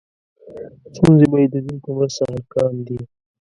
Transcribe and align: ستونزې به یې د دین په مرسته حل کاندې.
ستونزې 0.97 1.25
به 1.31 1.37
یې 1.41 1.47
د 1.53 1.55
دین 1.65 1.77
په 1.83 1.89
مرسته 1.97 2.21
حل 2.31 2.41
کاندې. 2.53 2.97